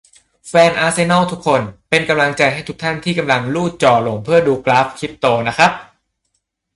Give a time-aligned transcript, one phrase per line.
[0.47, 5.71] แฟนอาร์เซนอล ทุกคน เป็นกำลังใจให้ทุกท่านที่กำลังรูดจอลงเพื่อดูกราฟคริปโตนะครับ